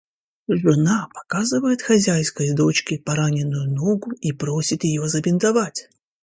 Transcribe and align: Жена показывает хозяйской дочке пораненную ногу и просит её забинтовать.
Жена 0.49 1.09
показывает 1.13 1.83
хозяйской 1.83 2.55
дочке 2.55 2.97
пораненную 2.97 3.69
ногу 3.71 4.13
и 4.13 4.31
просит 4.31 4.83
её 4.83 5.05
забинтовать. 5.05 5.89